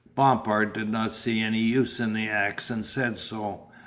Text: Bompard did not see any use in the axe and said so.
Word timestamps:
Bompard 0.15 0.73
did 0.73 0.89
not 0.89 1.13
see 1.13 1.41
any 1.41 1.59
use 1.59 1.99
in 1.99 2.13
the 2.13 2.27
axe 2.27 2.71
and 2.71 2.83
said 2.83 3.19
so. 3.19 3.69